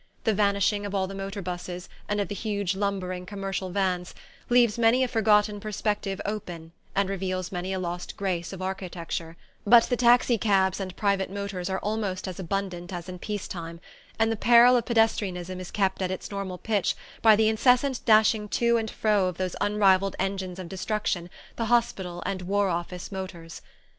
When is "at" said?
16.01-16.09